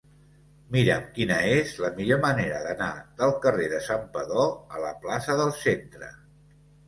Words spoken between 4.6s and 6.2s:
a la plaça del Centre.